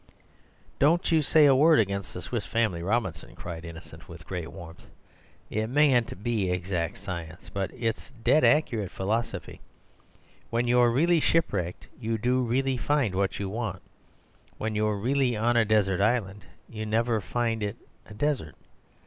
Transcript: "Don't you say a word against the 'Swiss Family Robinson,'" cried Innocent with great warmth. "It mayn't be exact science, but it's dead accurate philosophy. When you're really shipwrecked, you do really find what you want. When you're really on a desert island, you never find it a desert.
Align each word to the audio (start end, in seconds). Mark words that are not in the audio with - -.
"Don't 0.79 1.11
you 1.11 1.21
say 1.21 1.45
a 1.45 1.53
word 1.55 1.77
against 1.77 2.11
the 2.15 2.23
'Swiss 2.23 2.47
Family 2.47 2.81
Robinson,'" 2.81 3.35
cried 3.35 3.63
Innocent 3.63 4.09
with 4.09 4.25
great 4.25 4.51
warmth. 4.51 4.87
"It 5.51 5.67
mayn't 5.67 6.23
be 6.23 6.49
exact 6.49 6.97
science, 6.97 7.49
but 7.49 7.69
it's 7.71 8.09
dead 8.09 8.43
accurate 8.43 8.89
philosophy. 8.89 9.61
When 10.49 10.65
you're 10.65 10.89
really 10.89 11.19
shipwrecked, 11.19 11.85
you 11.99 12.17
do 12.17 12.41
really 12.41 12.77
find 12.77 13.13
what 13.13 13.37
you 13.39 13.47
want. 13.47 13.83
When 14.57 14.73
you're 14.73 14.97
really 14.97 15.37
on 15.37 15.55
a 15.55 15.65
desert 15.65 16.01
island, 16.01 16.45
you 16.67 16.87
never 16.87 17.21
find 17.21 17.61
it 17.61 17.77
a 18.07 18.15
desert. 18.15 18.55